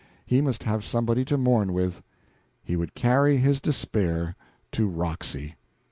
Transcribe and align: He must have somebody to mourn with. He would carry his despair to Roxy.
He 0.25 0.41
must 0.41 0.63
have 0.63 0.83
somebody 0.83 1.23
to 1.25 1.37
mourn 1.37 1.73
with. 1.73 2.01
He 2.63 2.75
would 2.75 2.95
carry 2.95 3.37
his 3.37 3.61
despair 3.61 4.35
to 4.71 4.87
Roxy. 4.87 5.53